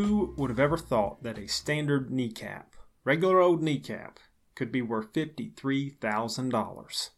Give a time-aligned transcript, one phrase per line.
[0.00, 2.74] Who would have ever thought that a standard kneecap,
[3.04, 4.18] regular old kneecap,
[4.54, 7.10] could be worth $53,000?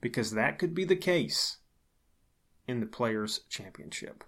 [0.00, 1.58] Because that could be the case
[2.66, 4.24] in the Players' Championship.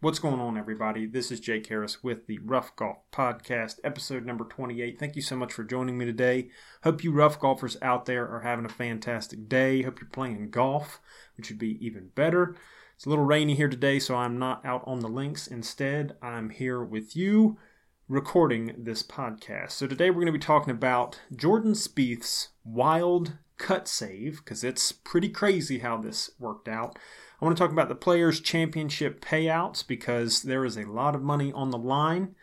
[0.00, 1.06] What's going on, everybody?
[1.06, 4.98] This is Jake Harris with the Rough Golf Podcast, episode number 28.
[4.98, 6.50] Thank you so much for joining me today.
[6.82, 9.82] Hope you rough golfers out there are having a fantastic day.
[9.82, 11.00] Hope you're playing golf,
[11.36, 12.56] which would be even better.
[13.02, 15.48] It's a little rainy here today, so I'm not out on the links.
[15.48, 17.58] Instead, I'm here with you
[18.06, 19.72] recording this podcast.
[19.72, 24.92] So today we're going to be talking about Jordan Spieth's wild cut save, because it's
[24.92, 26.96] pretty crazy how this worked out.
[27.40, 31.22] I want to talk about the Players' Championship payouts because there is a lot of
[31.22, 32.36] money on the line.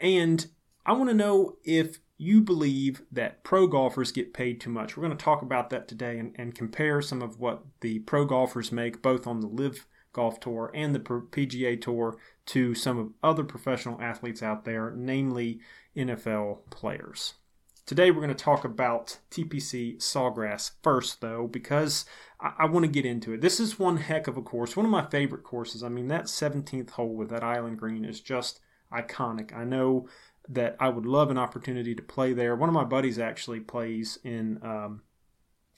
[0.00, 0.44] And
[0.84, 4.96] I want to know if you believe that pro golfers get paid too much.
[4.96, 8.24] We're going to talk about that today and, and compare some of what the pro
[8.24, 12.16] golfers make both on the LIV Golf Tour and the PGA Tour
[12.46, 15.60] to some of other professional athletes out there, namely
[15.96, 17.34] NFL players.
[17.86, 22.04] Today, we're going to talk about TPC Sawgrass first, though, because
[22.40, 23.40] I, I want to get into it.
[23.40, 25.82] This is one heck of a course, one of my favorite courses.
[25.82, 28.60] I mean, that 17th hole with that island green is just
[28.92, 29.52] iconic.
[29.56, 30.08] I know
[30.48, 32.56] that I would love an opportunity to play there.
[32.56, 35.02] One of my buddies actually plays in um,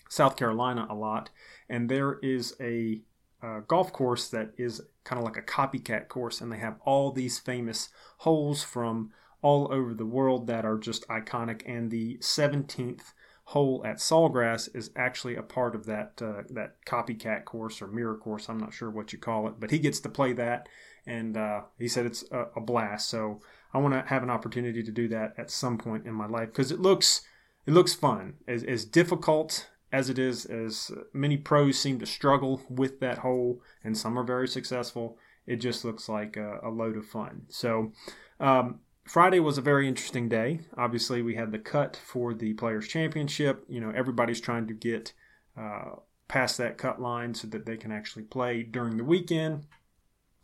[0.08, 1.30] South Carolina a lot,
[1.68, 3.00] and there is a
[3.42, 7.10] uh, golf course that is kind of like a copycat course, and they have all
[7.10, 9.10] these famous holes from
[9.42, 11.62] all over the world that are just iconic.
[11.66, 13.12] And the 17th
[13.46, 18.16] hole at Sawgrass is actually a part of that uh, that copycat course or mirror
[18.16, 18.48] course.
[18.48, 20.68] I'm not sure what you call it, but he gets to play that,
[21.06, 23.08] and uh, he said it's a, a blast.
[23.08, 23.40] So
[23.74, 26.48] I want to have an opportunity to do that at some point in my life
[26.48, 27.22] because it looks
[27.66, 28.34] it looks fun.
[28.46, 33.60] As, as difficult as it is, as many pros seem to struggle with that hole,
[33.84, 35.18] and some are very successful.
[35.46, 37.42] It just looks like a, a load of fun.
[37.48, 37.92] So.
[38.40, 40.60] Um, Friday was a very interesting day.
[40.76, 43.64] Obviously, we had the cut for the Players' Championship.
[43.68, 45.12] You know, everybody's trying to get
[45.56, 45.96] uh,
[46.28, 49.66] past that cut line so that they can actually play during the weekend.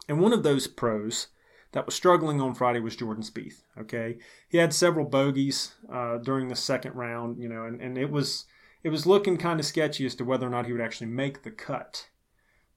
[0.09, 1.29] And one of those pros
[1.73, 3.63] that was struggling on Friday was Jordan Spieth.
[3.79, 7.39] Okay, he had several bogeys uh, during the second round.
[7.39, 8.45] You know, and, and it was
[8.83, 11.43] it was looking kind of sketchy as to whether or not he would actually make
[11.43, 12.09] the cut.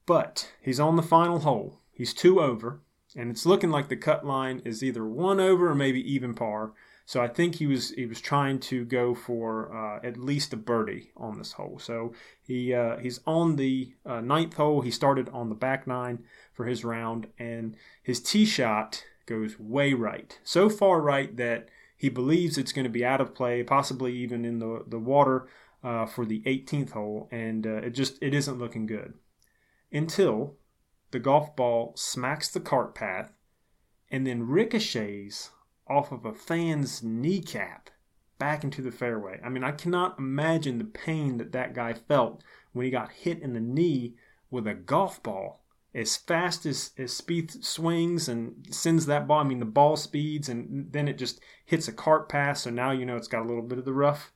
[0.06, 1.80] But he's on the final hole.
[1.92, 2.80] He's two over
[3.16, 6.72] and it's looking like the cut line is either one over or maybe even par.
[7.04, 10.56] So I think he was he was trying to go for uh, at least a
[10.56, 11.78] birdie on this hole.
[11.78, 14.82] So he uh, he's on the uh, ninth hole.
[14.82, 16.24] He started on the back nine
[16.54, 22.08] for his round, and his tee shot goes way right, so far right that he
[22.08, 25.48] believes it's going to be out of play, possibly even in the the water
[25.82, 29.14] uh, for the 18th hole, and uh, it just it isn't looking good
[29.92, 30.56] until
[31.10, 33.32] the golf ball smacks the cart path
[34.10, 35.50] and then ricochets
[35.88, 37.90] off of a fan's kneecap
[38.38, 39.40] back into the fairway.
[39.44, 42.42] I mean, I cannot imagine the pain that that guy felt
[42.72, 44.14] when he got hit in the knee
[44.50, 45.60] with a golf ball.
[45.94, 50.48] As fast as, as Spieth swings and sends that ball, I mean, the ball speeds
[50.48, 52.58] and then it just hits a cart path.
[52.58, 54.31] So now you know it's got a little bit of the rough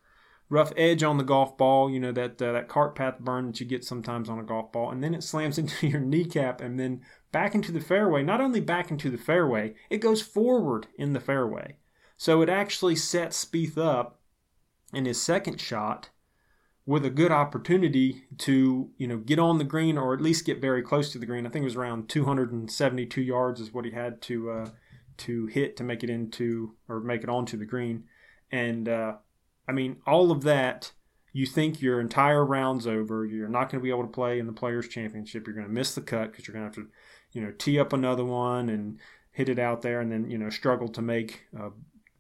[0.49, 3.61] rough edge on the golf ball, you know, that uh, that cart path burn that
[3.61, 6.79] you get sometimes on a golf ball, and then it slams into your kneecap and
[6.79, 7.01] then
[7.33, 8.23] back into the fairway.
[8.23, 11.77] Not only back into the fairway, it goes forward in the fairway.
[12.17, 14.21] So it actually sets Spieth up
[14.93, 16.11] in his second shot
[16.87, 20.61] with a good opportunity to, you know, get on the green or at least get
[20.61, 21.45] very close to the green.
[21.45, 24.71] I think it was around 272 yards is what he had to uh,
[25.19, 28.05] to hit to make it into or make it onto the green.
[28.53, 29.17] And uh,
[29.69, 30.93] I mean, all of that,
[31.33, 33.27] you think your entire round's over.
[33.27, 35.47] You're not going to be able to play in the Players' Championship.
[35.47, 36.91] You're going to miss the cut because you're going to have to,
[37.33, 38.99] you know, tee up another one and
[39.33, 41.71] hit it out there and then, you know, struggle to make a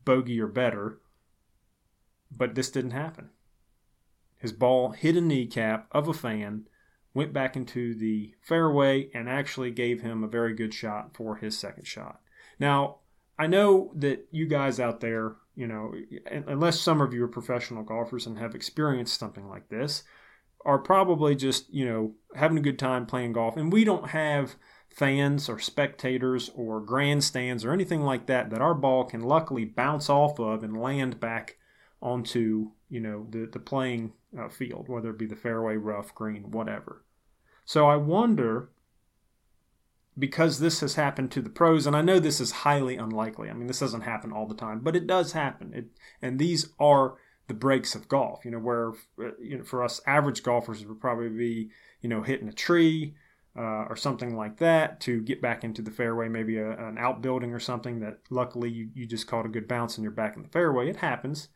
[0.04, 1.00] bogey or better.
[2.31, 3.31] But this didn't happen.
[4.37, 6.69] His ball hit a kneecap of a fan,
[7.14, 11.56] went back into the fairway, and actually gave him a very good shot for his
[11.56, 12.20] second shot.
[12.58, 12.99] Now,
[13.38, 15.94] I know that you guys out there you know,
[16.46, 20.04] unless some of you are professional golfers and have experienced something like this,
[20.66, 23.56] are probably just, you know, having a good time playing golf.
[23.56, 24.56] And we don't have
[24.90, 30.10] fans or spectators or grandstands or anything like that that our ball can luckily bounce
[30.10, 31.56] off of and land back
[32.02, 36.50] onto, you know, the, the playing uh, field, whether it be the fairway, rough, green,
[36.50, 37.02] whatever.
[37.64, 38.68] So I wonder
[40.18, 43.50] because this has happened to the pros, and I know this is highly unlikely.
[43.50, 45.72] I mean, this doesn't happen all the time, but it does happen.
[45.74, 45.86] It,
[46.22, 47.16] and these are
[47.48, 48.44] the breaks of golf.
[48.44, 48.92] You know, where
[49.40, 51.70] you know for us average golfers would probably be
[52.00, 53.14] you know hitting a tree,
[53.58, 57.52] uh, or something like that to get back into the fairway, maybe a, an outbuilding
[57.52, 60.42] or something that luckily you, you just caught a good bounce and you're back in
[60.42, 60.90] the fairway.
[60.90, 61.48] It happens.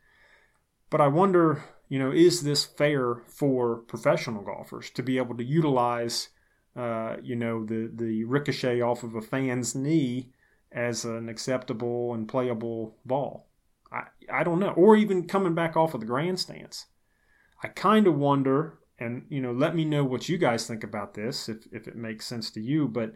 [0.89, 5.43] But I wonder, you know, is this fair for professional golfers to be able to
[5.43, 6.29] utilize,
[6.75, 10.31] uh, you know, the, the ricochet off of a fan's knee
[10.71, 13.47] as an acceptable and playable ball?
[13.91, 14.71] I, I don't know.
[14.71, 16.87] Or even coming back off of the grandstands.
[17.63, 21.15] I kind of wonder and you know let me know what you guys think about
[21.15, 23.13] this if, if it makes sense to you but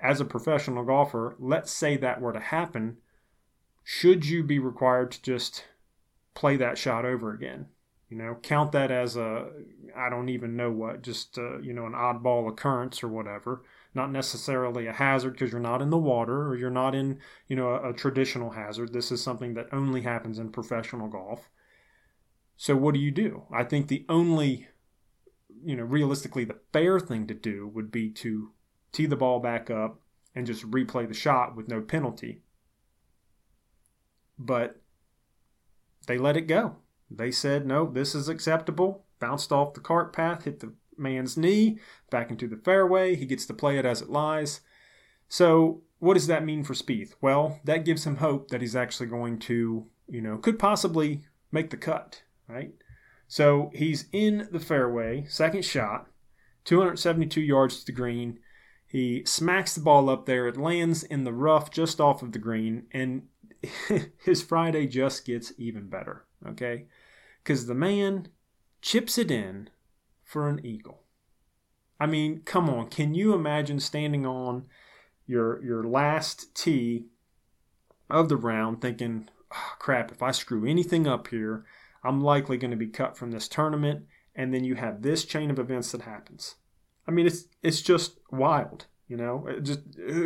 [0.00, 2.96] as a professional golfer let's say that were to happen
[3.82, 5.64] should you be required to just
[6.34, 7.66] play that shot over again
[8.08, 9.48] you know count that as a
[9.96, 13.62] i don't even know what just uh, you know an oddball occurrence or whatever
[13.94, 17.18] not necessarily a hazard because you're not in the water or you're not in
[17.48, 21.48] you know a, a traditional hazard this is something that only happens in professional golf
[22.56, 24.68] so what do you do i think the only
[25.64, 28.50] you know, realistically, the fair thing to do would be to
[28.92, 30.00] tee the ball back up
[30.34, 32.42] and just replay the shot with no penalty.
[34.38, 34.76] But
[36.06, 36.76] they let it go.
[37.16, 39.04] They said, no, this is acceptable.
[39.20, 41.78] Bounced off the cart path, hit the man's knee,
[42.10, 43.16] back into the fairway.
[43.16, 44.60] He gets to play it as it lies.
[45.28, 47.14] So, what does that mean for Spieth?
[47.20, 51.70] Well, that gives him hope that he's actually going to, you know, could possibly make
[51.70, 52.72] the cut, right?
[53.26, 56.08] So he's in the fairway, second shot,
[56.64, 58.38] 272 yards to the green.
[58.86, 60.46] He smacks the ball up there.
[60.46, 63.22] It lands in the rough just off of the green, and
[64.24, 66.86] his Friday just gets even better, okay?
[67.44, 68.28] Because the man
[68.80, 69.68] chips it in
[70.22, 71.02] for an eagle.
[72.00, 72.88] I mean, come on.
[72.88, 74.64] Can you imagine standing on
[75.26, 77.06] your your last tee
[78.10, 81.64] of the round thinking, oh, crap, if I screw anything up here,
[82.02, 84.06] I'm likely going to be cut from this tournament.
[84.34, 86.56] And then you have this chain of events that happens.
[87.06, 89.46] I mean, it's it's just wild, you know.
[89.46, 89.80] It just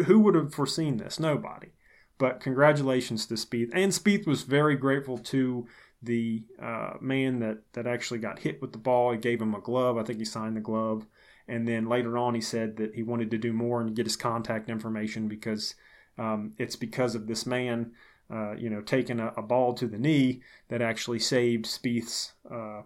[0.07, 1.19] who would have foreseen this?
[1.19, 1.73] Nobody.
[2.17, 5.67] But congratulations to Spieth, and Spieth was very grateful to
[6.03, 9.13] the uh, man that that actually got hit with the ball.
[9.13, 9.99] He gave him a glove.
[9.99, 11.07] I think he signed the glove,
[11.47, 14.17] and then later on he said that he wanted to do more and get his
[14.17, 15.75] contact information because
[16.19, 17.93] um, it's because of this man
[18.31, 22.83] uh, you know, taking a, a, ball to the knee that actually saved Spieth's uh,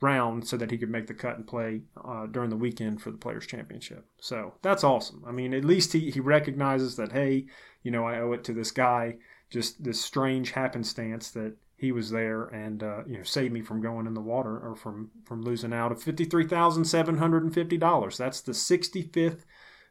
[0.00, 3.10] round so that he could make the cut and play uh, during the weekend for
[3.10, 4.06] the Players' Championship.
[4.18, 5.22] So that's awesome.
[5.26, 7.46] I mean, at least he, he recognizes that, hey,
[7.82, 9.16] you know, I owe it to this guy,
[9.50, 13.82] just this strange happenstance that he was there and, uh, you know, saved me from
[13.82, 18.16] going in the water or from, from losing out of $53,750.
[18.16, 19.44] That's the 65th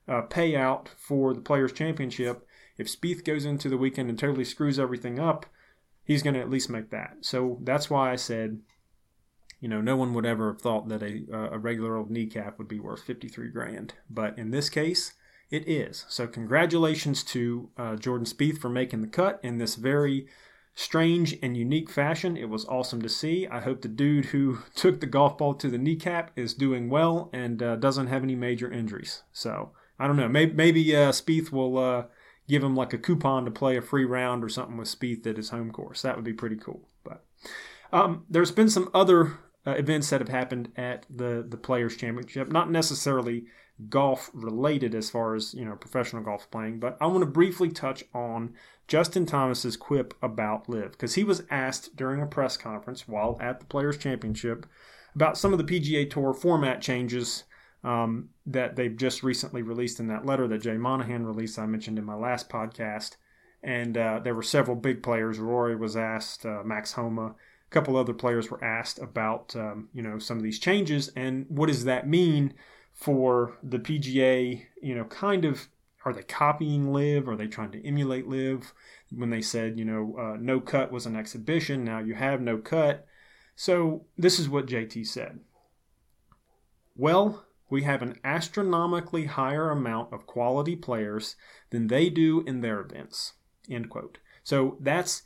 [0.07, 2.45] uh, payout for the Players' Championship
[2.77, 5.45] if Spieth goes into the weekend and totally screws everything up,
[6.03, 7.17] he's going to at least make that.
[7.21, 8.59] So that's why I said,
[9.59, 12.67] you know, no one would ever have thought that a, a regular old kneecap would
[12.67, 13.93] be worth 53 grand.
[14.09, 15.13] But in this case,
[15.49, 16.05] it is.
[16.09, 20.27] So congratulations to uh, Jordan Spieth for making the cut in this very
[20.75, 22.35] strange and unique fashion.
[22.35, 23.47] It was awesome to see.
[23.47, 27.29] I hope the dude who took the golf ball to the kneecap is doing well
[27.33, 29.23] and uh, doesn't have any major injuries.
[29.31, 30.27] So I don't know.
[30.27, 32.03] Maybe, maybe uh, Spieth will uh,
[32.47, 35.37] give him like a coupon to play a free round or something with Spieth at
[35.37, 36.01] his home course.
[36.01, 36.87] That would be pretty cool.
[37.03, 37.23] But
[37.91, 42.51] um, there's been some other uh, events that have happened at the the Players Championship,
[42.51, 43.45] not necessarily
[43.89, 47.69] golf related as far as you know professional golf playing, but I want to briefly
[47.69, 48.53] touch on
[48.87, 53.59] Justin Thomas's quip about LIV because he was asked during a press conference while at
[53.59, 54.65] the Players Championship
[55.15, 57.43] about some of the PGA Tour format changes
[57.83, 61.99] um, that they've just recently released in that letter that Jay Monahan released, I mentioned
[61.99, 63.15] in my last podcast.
[63.63, 65.39] And uh, there were several big players.
[65.39, 67.33] Rory was asked, uh, Max Homa, a
[67.71, 71.67] couple other players were asked about, um, you know, some of these changes and what
[71.67, 72.53] does that mean
[72.95, 74.65] for the PGA?
[74.81, 75.67] You know, kind of,
[76.03, 78.73] are they copying LIV Are they trying to emulate LIV
[79.11, 82.57] When they said, you know, uh, no cut was an exhibition, now you have no
[82.57, 83.05] cut.
[83.55, 85.39] So this is what JT said.
[86.95, 91.35] Well, we have an astronomically higher amount of quality players
[91.71, 93.33] than they do in their events.
[93.69, 94.19] End quote.
[94.43, 95.23] So that's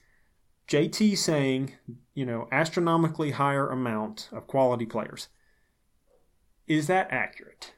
[0.70, 1.74] JT saying,
[2.14, 5.28] you know, astronomically higher amount of quality players.
[6.70, 7.74] Is that accurate?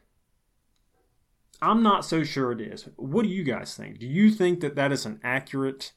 [1.61, 2.87] I'm not so sure it is.
[2.97, 3.99] What do you guys think?
[3.99, 5.93] Do you think that that is an accurate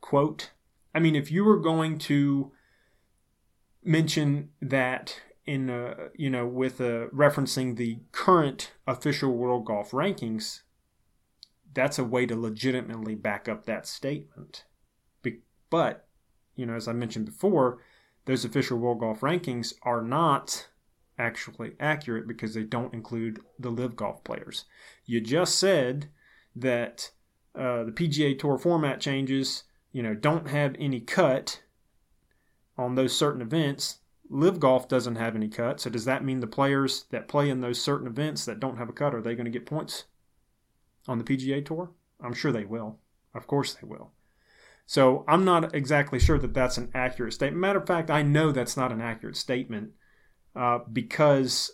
[0.00, 0.50] quote?
[0.94, 2.52] I mean, if you were going to
[3.82, 10.62] mention that in uh, you know with uh, referencing the current official world golf rankings
[11.74, 14.64] that's a way to legitimately back up that statement
[15.22, 16.08] Be- but
[16.56, 17.78] you know as i mentioned before
[18.24, 20.68] those official world golf rankings are not
[21.18, 24.64] actually accurate because they don't include the LIV golf players.
[25.04, 26.08] You just said
[26.56, 27.10] that
[27.54, 31.62] uh, the PGA Tour format changes, you know, don't have any cut
[32.76, 33.98] on those certain events.
[34.30, 37.60] LIV golf doesn't have any cut, so does that mean the players that play in
[37.60, 40.04] those certain events that don't have a cut are they going to get points
[41.06, 41.90] on the PGA Tour?
[42.20, 42.98] I'm sure they will.
[43.34, 44.12] Of course they will.
[44.86, 47.60] So I'm not exactly sure that that's an accurate statement.
[47.60, 49.92] Matter of fact, I know that's not an accurate statement
[50.56, 51.72] uh, because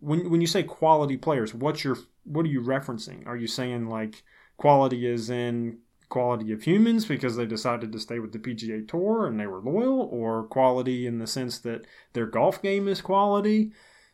[0.00, 3.26] when when you say quality players, what's your what are you referencing?
[3.26, 4.22] Are you saying like
[4.56, 9.26] quality is in quality of humans because they decided to stay with the PGA Tour
[9.26, 13.72] and they were loyal, or quality in the sense that their golf game is quality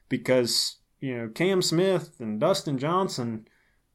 [0.09, 3.47] because you know Cam Smith and Dustin Johnson,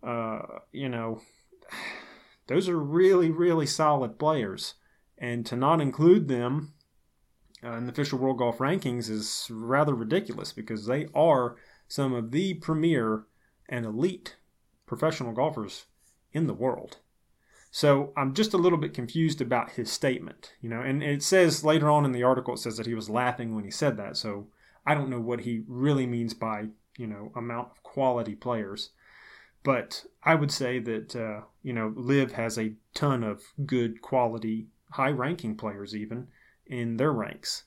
[0.03, 0.39] uh,
[0.71, 1.21] you know
[2.47, 4.75] those are really, really solid players.
[5.17, 6.72] And to not include them
[7.63, 11.55] uh, in the official World Golf Rankings is rather ridiculous because they are
[11.87, 13.25] some of the premier
[13.69, 14.35] and elite
[14.85, 15.85] professional golfers
[16.31, 16.97] in the world.
[17.71, 21.63] So I'm just a little bit confused about his statement, you know, and it says
[21.63, 24.15] later on in the article it says that he was laughing when he said that.
[24.17, 24.47] So
[24.85, 26.67] I don't know what he really means by,
[26.97, 28.91] you know, amount of quality players.
[29.63, 34.67] But I would say that uh, you know LIV has a ton of good quality,
[34.91, 36.27] high-ranking players even
[36.67, 37.63] in their ranks.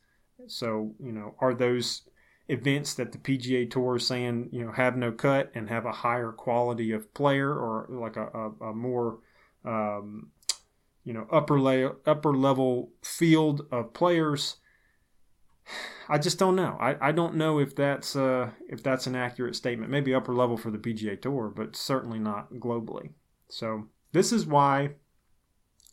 [0.47, 2.03] So you know, are those
[2.49, 5.93] events that the PGA Tour is saying you know have no cut and have a
[5.93, 9.19] higher quality of player or like a, a, a more
[9.65, 10.31] um,
[11.05, 14.57] you know upper layer upper level field of players
[16.09, 16.77] I just don't know.
[16.81, 19.91] I, I don't know if that's uh, if that's an accurate statement.
[19.91, 23.11] Maybe upper level for the PGA Tour, but certainly not globally.
[23.49, 24.91] So this is why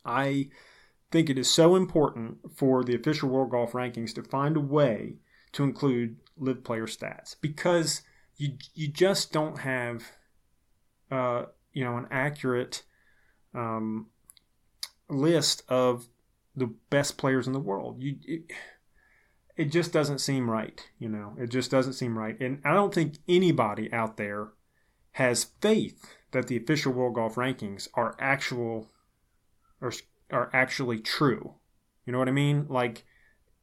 [0.06, 0.50] I
[1.14, 5.18] think it is so important for the official World Golf Rankings to find a way
[5.52, 8.02] to include LIV player stats because
[8.36, 10.04] you you just don't have
[11.12, 12.82] uh, you know an accurate
[13.54, 14.08] um,
[15.08, 16.08] list of
[16.56, 18.02] the best players in the world.
[18.02, 18.52] You it,
[19.56, 20.84] it just doesn't seem right.
[20.98, 22.40] You know, it just doesn't seem right.
[22.40, 24.48] And I don't think anybody out there
[25.12, 28.90] has faith that the official World Golf Rankings are actual
[29.80, 29.92] or
[30.34, 31.54] are actually true.
[32.06, 32.66] You know what I mean?
[32.70, 33.06] Like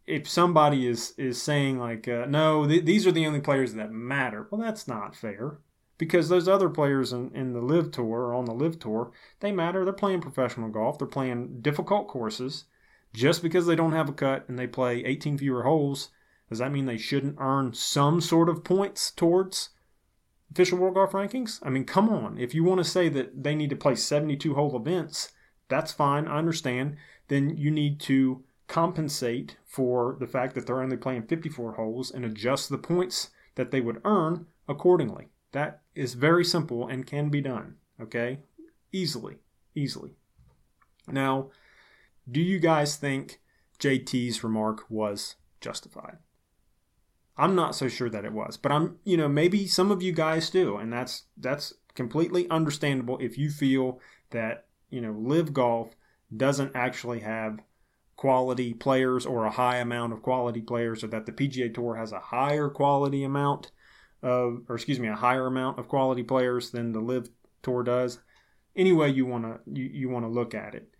[0.06, 3.92] if somebody is is saying like uh, no th- these are the only players that
[3.92, 5.58] matter well that's not fair
[5.98, 9.52] because those other players in, in the LIV tour or on the LIV tour they
[9.52, 12.64] matter they're playing professional golf they're playing difficult courses
[13.12, 16.10] just because they don't have a cut and they play 18 fewer holes,
[16.48, 19.70] does that mean they shouldn't earn some sort of points towards
[20.50, 21.60] official World Golf Rankings?
[21.62, 22.38] I mean, come on.
[22.38, 25.32] If you want to say that they need to play 72 hole events,
[25.70, 26.28] that's fine.
[26.28, 26.96] I understand.
[27.28, 32.24] Then you need to compensate for the fact that they're only playing 54 holes and
[32.24, 35.28] adjust the points that they would earn accordingly.
[35.52, 37.76] That is very simple and can be done.
[38.00, 38.40] Okay?
[38.92, 39.38] Easily.
[39.74, 40.14] Easily.
[41.08, 41.50] Now,
[42.30, 43.40] do you guys think
[43.78, 46.18] JT's remark was justified?
[47.36, 50.12] I'm not so sure that it was, but I'm, you know, maybe some of you
[50.12, 53.98] guys do, and that's that's completely understandable if you feel
[54.30, 55.94] that, you know, LIV Golf
[56.34, 57.60] doesn't actually have
[58.16, 62.12] quality players or a high amount of quality players or that the PGA Tour has
[62.12, 63.70] a higher quality amount
[64.22, 67.30] of or excuse me, a higher amount of quality players than the LIV
[67.62, 68.20] Tour does.
[68.76, 70.94] Any way you want to you, you want to look at it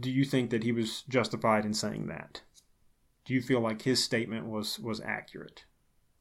[0.00, 2.42] do you think that he was justified in saying that?
[3.24, 5.64] Do you feel like his statement was was accurate?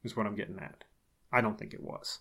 [0.03, 0.83] Is what I'm getting at.
[1.31, 2.19] I don't think it was.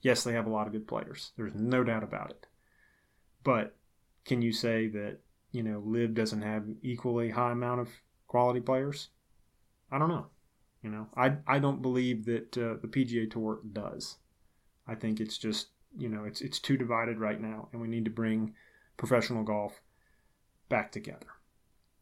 [0.00, 1.32] Yes, they have a lot of good players.
[1.36, 2.46] There's no doubt about it.
[3.44, 3.76] But
[4.24, 5.18] can you say that,
[5.50, 7.88] you know, LIV doesn't have equally high amount of
[8.26, 9.08] quality players?
[9.90, 10.26] I don't know.
[10.82, 14.16] You know, I I don't believe that uh, the PGA Tour does.
[14.86, 18.04] I think it's just, you know, it's it's too divided right now and we need
[18.06, 18.54] to bring
[18.96, 19.80] professional golf
[20.68, 21.26] back together.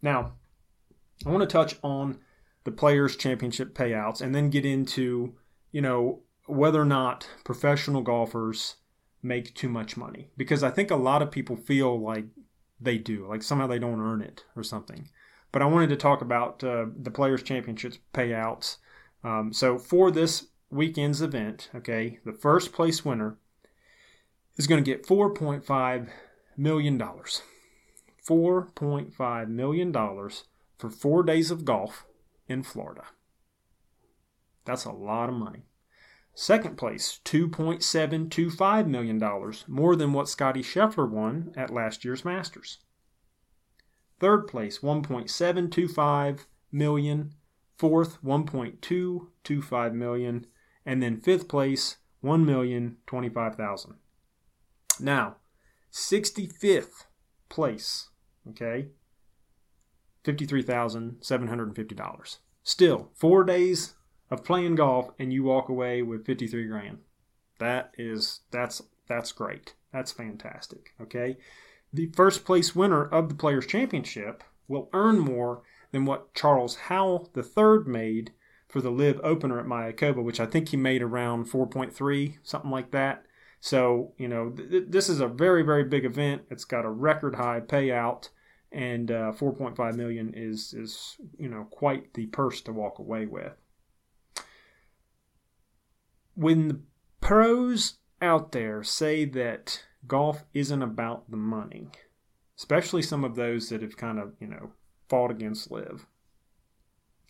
[0.00, 0.32] Now,
[1.26, 2.20] I want to touch on
[2.64, 5.34] the Players' Championship payouts and then get into,
[5.72, 8.76] you know, whether or not professional golfers
[9.22, 10.30] make too much money.
[10.36, 12.26] Because I think a lot of people feel like
[12.80, 15.08] they do, like somehow they don't earn it or something.
[15.52, 18.76] But I wanted to talk about uh, the Players' Championships payouts.
[19.22, 23.36] Um, so for this weekend's event, okay, the first place winner
[24.56, 26.08] is going to get $4.5
[26.56, 26.98] million.
[26.98, 32.06] $4.5 million for four days of golf
[32.48, 33.04] in Florida.
[34.64, 35.64] That's a lot of money.
[36.40, 39.22] Second place, $2.725 million,
[39.68, 42.78] more than what Scottie Scheffler won at last year's Masters.
[44.20, 47.34] Third place, 1.725 million.
[47.76, 50.46] Fourth, 1.225 million.
[50.86, 53.96] And then fifth place, one million twenty-five thousand.
[54.98, 55.36] Now,
[55.92, 57.04] 65th
[57.50, 58.08] place,
[58.48, 58.86] okay,
[60.24, 62.38] $53,750.
[62.62, 63.96] Still, four days
[64.30, 66.98] of playing golf and you walk away with 53 grand.
[67.58, 69.74] That is, that's, that's great.
[69.92, 71.36] That's fantastic, okay?
[71.92, 77.30] The first place winner of the Players' Championship will earn more than what Charles Howell
[77.36, 78.32] III made
[78.68, 82.92] for the LIV opener at Mayakoba, which I think he made around 4.3, something like
[82.92, 83.24] that.
[83.60, 86.42] So, you know, th- this is a very, very big event.
[86.50, 88.28] It's got a record high payout,
[88.70, 93.52] and uh, 4.5 million is, is, you know, quite the purse to walk away with.
[96.40, 96.80] When the
[97.20, 101.90] pros out there say that golf isn't about the money,
[102.56, 104.70] especially some of those that have kind of, you know,
[105.10, 106.06] fought against LIV,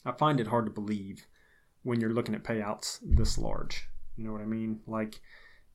[0.06, 1.26] I find it hard to believe
[1.82, 3.88] when you're looking at payouts this large.
[4.16, 4.78] You know what I mean?
[4.86, 5.20] Like,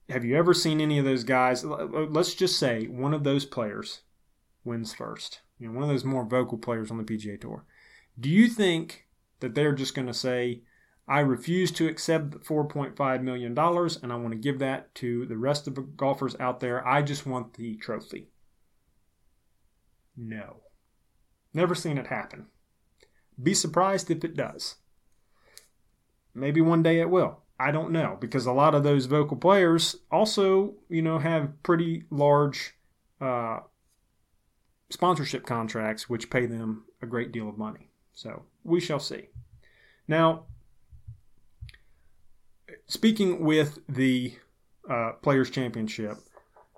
[0.07, 1.65] have you ever seen any of those guys?
[1.65, 4.03] Let's just say one of those players
[4.63, 5.41] wins first.
[5.59, 7.65] You know, one of those more vocal players on the PGA Tour.
[8.17, 9.07] Do you think
[9.41, 10.61] that they're just going to say,
[11.07, 15.67] I refuse to accept $4.5 million and I want to give that to the rest
[15.67, 16.85] of the golfers out there.
[16.87, 18.29] I just want the trophy.
[20.17, 20.61] No.
[21.53, 22.47] Never seen it happen.
[23.41, 24.75] Be surprised if it does.
[26.33, 27.39] Maybe one day it will.
[27.59, 32.03] I don't know because a lot of those vocal players also, you know, have pretty
[32.09, 32.73] large
[33.21, 33.59] uh,
[34.89, 37.89] sponsorship contracts which pay them a great deal of money.
[38.13, 39.29] So we shall see.
[40.07, 40.45] Now,
[42.87, 44.33] speaking with the
[44.89, 46.17] uh, Players Championship,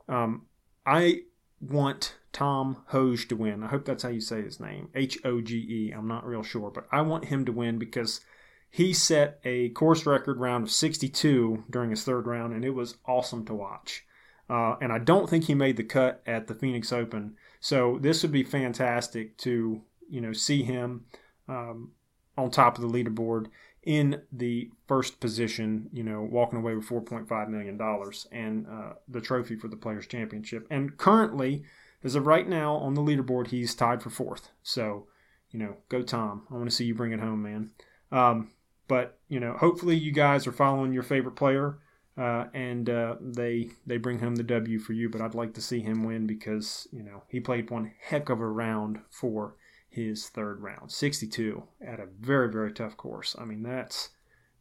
[0.07, 0.45] um,
[0.85, 1.21] I
[1.59, 3.63] want Tom Hoge to win.
[3.63, 4.89] I hope that's how you say his name.
[4.95, 5.91] H O G E.
[5.91, 8.21] I'm not real sure, but I want him to win because
[8.69, 12.97] he set a course record round of 62 during his third round, and it was
[13.05, 14.05] awesome to watch.
[14.49, 17.35] Uh, and I don't think he made the cut at the Phoenix Open.
[17.59, 21.05] So this would be fantastic to you know see him
[21.49, 21.91] um,
[22.37, 23.47] on top of the leaderboard
[23.87, 25.89] in the first position.
[25.93, 30.05] You know, walking away with 4.5 million dollars and uh, the trophy for the Players
[30.05, 30.67] Championship.
[30.69, 31.63] And currently,
[32.03, 34.49] as of right now on the leaderboard, he's tied for fourth.
[34.61, 35.07] So
[35.51, 36.43] you know, go Tom.
[36.51, 37.71] I want to see you bring it home, man.
[38.11, 38.51] Um,
[38.87, 41.79] but you know, hopefully you guys are following your favorite player,
[42.17, 45.09] uh, and uh, they they bring home the W for you.
[45.09, 48.41] But I'd like to see him win because you know he played one heck of
[48.41, 49.55] a round for
[49.97, 53.35] his third round, 62 at a very very tough course.
[53.39, 54.09] I mean that's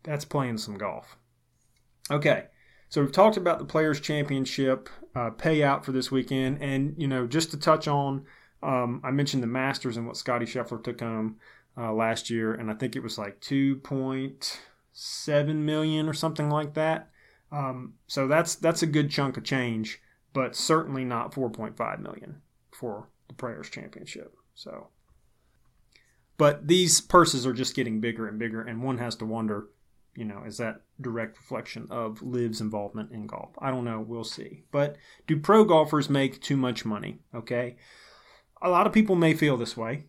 [0.02, 1.16] that's playing some golf.
[2.10, 2.46] Okay.
[2.88, 7.26] So we've talked about the Players Championship uh, payout for this weekend, and you know,
[7.26, 8.24] just to touch on,
[8.62, 11.36] um, I mentioned the Masters and what Scottie Scheffler took home
[11.76, 17.10] uh, last year, and I think it was like 2.7 million or something like that.
[17.50, 20.00] Um, so that's that's a good chunk of change,
[20.32, 24.32] but certainly not 4.5 million for the Players Championship.
[24.54, 24.88] So,
[26.36, 29.68] but these purses are just getting bigger and bigger, and one has to wonder,
[30.14, 33.50] you know, is that direct reflection of LIV's involvement in golf?
[33.58, 34.00] I don't know.
[34.00, 34.64] We'll see.
[34.70, 34.96] But
[35.26, 37.18] do pro golfers make too much money?
[37.34, 37.76] Okay.
[38.62, 40.04] A lot of people may feel this way.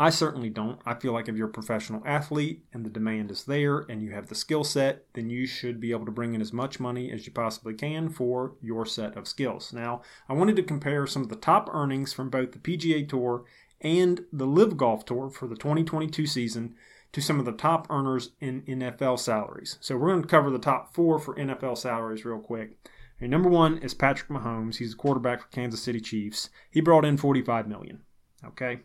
[0.00, 0.78] I certainly don't.
[0.86, 4.12] I feel like if you're a professional athlete and the demand is there and you
[4.12, 7.10] have the skill set, then you should be able to bring in as much money
[7.10, 9.72] as you possibly can for your set of skills.
[9.72, 13.42] Now, I wanted to compare some of the top earnings from both the PGA Tour
[13.80, 16.74] and the LIV Golf Tour for the 2022 season
[17.12, 19.78] to some of the top earners in NFL salaries.
[19.80, 22.76] So we're going to cover the top four for NFL salaries real quick.
[23.20, 24.76] And number one is Patrick Mahomes.
[24.76, 26.50] He's a quarterback for Kansas City Chiefs.
[26.70, 28.02] He brought in 45 million.
[28.44, 28.80] Okay,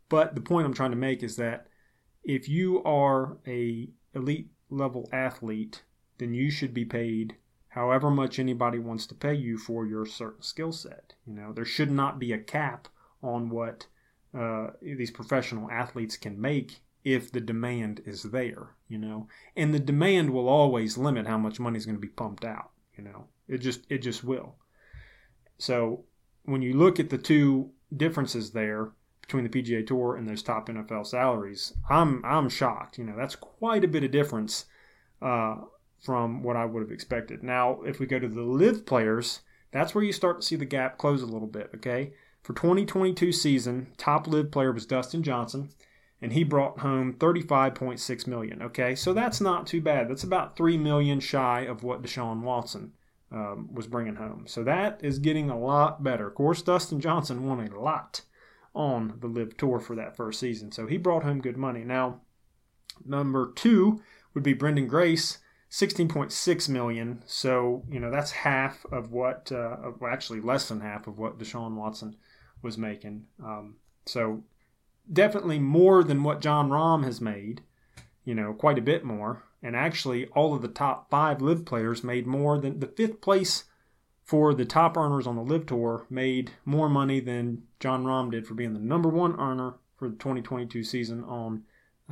[0.08, 1.68] But the point I'm trying to make is that
[2.24, 5.82] if you are a elite level athlete,
[6.18, 7.36] then you should be paid
[7.68, 11.14] however much anybody wants to pay you for your certain skill set.
[11.26, 12.88] You know, there should not be a cap
[13.22, 13.86] on what
[14.38, 19.26] uh, these professional athletes can make if the demand is there, you know.
[19.56, 22.70] And the demand will always limit how much money is going to be pumped out,
[22.96, 23.26] you know.
[23.48, 24.56] It just it just will.
[25.58, 26.04] So
[26.44, 30.68] when you look at the two differences there between the PGA Tour and those top
[30.68, 32.98] NFL salaries, I'm I'm shocked.
[32.98, 34.66] You know, that's quite a bit of difference
[35.20, 35.56] uh,
[36.00, 37.42] from what I would have expected.
[37.42, 39.40] Now, if we go to the LIV players,
[39.72, 41.70] that's where you start to see the gap close a little bit.
[41.76, 42.12] Okay,
[42.42, 45.70] for 2022 season, top LIV player was Dustin Johnson
[46.22, 48.62] and he brought home 35.6 million.
[48.62, 50.08] Okay, so that's not too bad.
[50.08, 52.92] That's about three million shy of what Deshaun Watson
[53.32, 54.44] um, was bringing home.
[54.46, 56.28] So that is getting a lot better.
[56.28, 58.22] Of course, Dustin Johnson won a lot
[58.74, 61.84] on the LIV Tour for that first season, so he brought home good money.
[61.84, 62.20] Now,
[63.04, 64.00] number two
[64.32, 65.38] would be Branden Grace.
[65.70, 67.22] 16.6 million.
[67.24, 71.38] So, you know, that's half of what, uh, well, actually less than half of what
[71.38, 72.14] Deshaun Watson
[72.60, 73.24] was making.
[73.42, 74.44] Um, so
[75.10, 77.62] definitely more than what Jon Rahm has made,
[78.24, 79.44] you know, quite a bit more.
[79.62, 83.64] And actually, all of the top five LIV players made more than the fifth place
[84.22, 88.46] for the top earners on the LIV Tour made more money than John Rahm did
[88.46, 91.62] for being the number one earner for the 2022 season on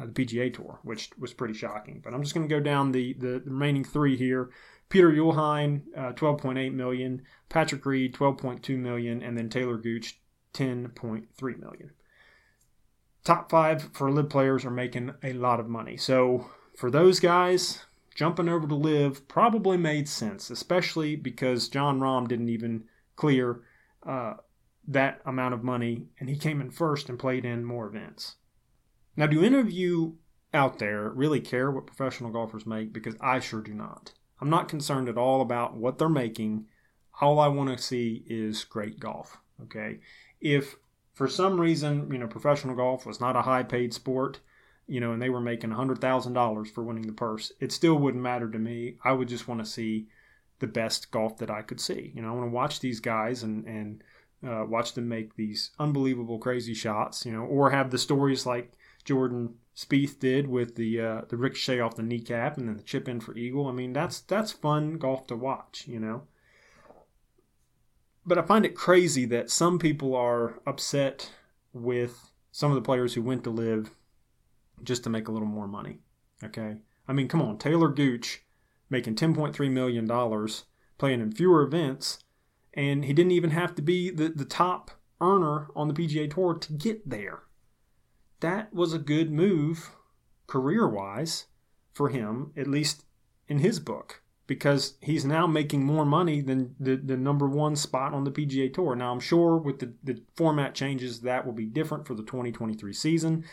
[0.01, 2.01] uh, the PGA Tour, which was pretty shocking.
[2.03, 4.51] But I'm just going to go down the, the, the, remaining three here.
[4.89, 7.23] Peter Uihlein, uh, 12.8 million.
[7.49, 10.21] Patrick Reed, 12.2 million, and then Taylor Gooch,
[10.55, 11.27] 10.3
[11.59, 11.91] million
[13.31, 15.97] top five for LIV players are making a lot of money.
[15.97, 22.27] So for those guys, jumping over to LIV probably made sense, especially because Jon Rahm
[22.27, 23.61] didn't even clear
[24.05, 24.35] uh,
[24.89, 28.35] that amount of money, and he came in first and played in more events.
[29.17, 30.19] Now, do any of you
[30.53, 32.93] out there really care what professional golfers make?
[32.93, 34.13] Because I sure do not.
[34.41, 36.67] I'm not concerned at all about what they're making.
[37.21, 39.39] All I want to see is great golf.
[39.63, 40.01] Okay.
[40.41, 40.75] If
[41.21, 44.41] for some reason, you know, professional golf was not a high paid sport,
[44.87, 48.49] you know, and they were making $100,000 for winning the purse, it still wouldn't matter
[48.49, 48.95] to me.
[49.05, 50.07] I would just want to see
[50.61, 52.11] the best golf that I could see.
[52.15, 54.03] You know, I want to watch these guys and, and
[54.43, 58.73] uh, watch them make these unbelievable, crazy shots, you know, or have the stories like
[59.05, 63.11] Jordan Spieth did with the uh, the ricochet off the kneecap and then the chip
[63.11, 63.67] in for eagle.
[63.67, 66.23] I mean, that's that's fun golf to watch, you know
[68.31, 71.33] but I find it crazy that some people are upset
[71.73, 73.91] with some of the players who went to LIV
[74.85, 75.99] just to make a little more money.
[76.45, 76.77] Okay.
[77.09, 78.45] I mean, come on, Taylor Gooch
[78.89, 80.07] making $10.3 million,
[80.97, 82.21] playing in fewer events,
[82.73, 86.55] and he didn't even have to be the, the top earner on the PGA Tour
[86.55, 87.41] to get there.
[88.39, 89.91] That was a good move
[90.47, 91.47] career wise
[91.93, 93.07] for him, at least
[93.49, 98.13] in his book because he's now making more money than the, the number one spot
[98.13, 98.97] on the PGA Tour.
[98.97, 102.93] Now, I'm sure with the, the format changes, that will be different for the 2023
[102.93, 103.45] season.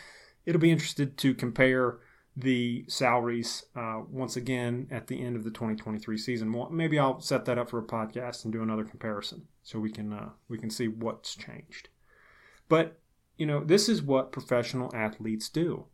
[0.44, 2.00] It'll be interested to compare
[2.34, 6.52] the salaries uh, once again at the end of the 2023 season.
[6.52, 9.92] Well, maybe I'll set that up for a podcast and do another comparison so we
[9.92, 11.90] can uh, we can see what's changed.
[12.68, 12.98] But
[13.36, 15.84] you know, this is what professional athletes do.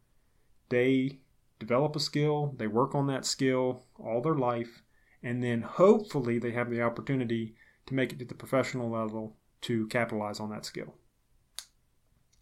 [0.71, 1.19] They
[1.59, 4.81] develop a skill, they work on that skill all their life,
[5.25, 7.55] and then hopefully they have the opportunity
[7.87, 10.95] to make it to the professional level to capitalize on that skill.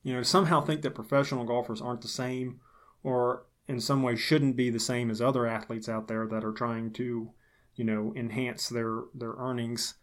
[0.02, 2.60] You know, somehow think that professional golfers aren't the same
[3.04, 6.52] or in some way shouldn't be the same as other athletes out there that are
[6.52, 7.30] trying to,
[7.76, 9.94] you know, enhance their their earnings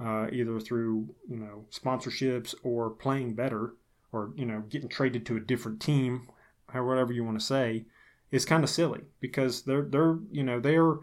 [0.00, 3.74] uh, either through you know sponsorships or playing better
[4.12, 6.28] or you know getting traded to a different team,
[6.72, 7.84] or whatever you want to say,
[8.30, 10.94] is kind of silly because they're they're you know they're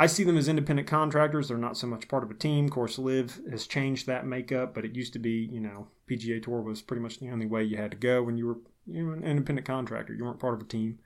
[0.00, 1.48] I see them as independent contractors.
[1.48, 2.64] They're not so much part of a team.
[2.64, 6.42] Of course, LIV has changed that makeup, but it used to be, you know, PGA
[6.42, 9.04] Tour was pretty much the only way you had to go when you were you
[9.04, 10.14] know, an independent contractor.
[10.14, 11.00] You weren't part of a team.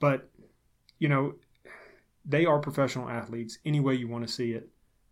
[0.00, 0.30] But,
[0.98, 1.34] you know,
[2.24, 4.70] they are professional athletes any way you want to see it.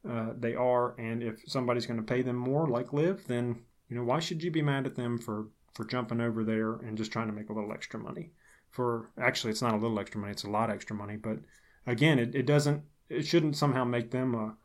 [0.08, 3.96] Uh, they are, and if somebody's going to pay them more, like LIV, then you
[3.96, 7.12] know why should you be mad at them for for jumping over there and just
[7.12, 8.32] trying to make a little extra money?
[8.70, 11.38] For actually, it's not a little extra money; it's a lot extra money, but
[11.86, 14.56] again, it, it doesn't, it shouldn't somehow make them a,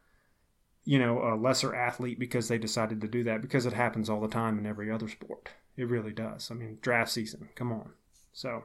[0.85, 4.21] you know, a lesser athlete because they decided to do that because it happens all
[4.21, 5.49] the time in every other sport.
[5.77, 6.49] It really does.
[6.51, 7.91] I mean, draft season, come on.
[8.33, 8.63] So,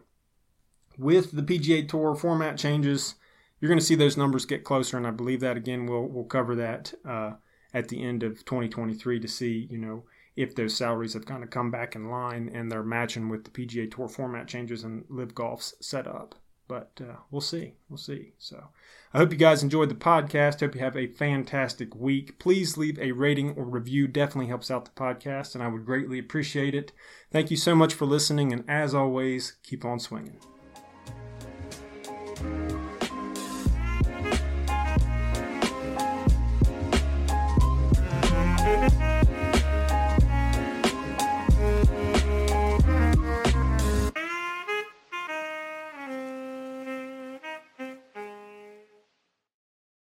[0.98, 3.16] with the PGA Tour format changes,
[3.60, 6.24] you're going to see those numbers get closer, and I believe that again we'll we'll
[6.24, 7.32] cover that uh,
[7.72, 10.04] at the end of 2023 to see you know
[10.36, 13.50] if those salaries have kind of come back in line and they're matching with the
[13.50, 16.34] PGA Tour format changes and LIV Golf's setup.
[16.66, 17.74] But uh, we'll see.
[17.88, 18.32] We'll see.
[18.38, 18.68] So
[19.12, 20.60] I hope you guys enjoyed the podcast.
[20.60, 22.38] Hope you have a fantastic week.
[22.38, 24.08] Please leave a rating or review.
[24.08, 26.92] Definitely helps out the podcast, and I would greatly appreciate it.
[27.30, 28.52] Thank you so much for listening.
[28.52, 30.38] And as always, keep on swinging.